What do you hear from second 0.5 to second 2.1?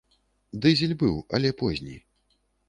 Дызель быў, але позні.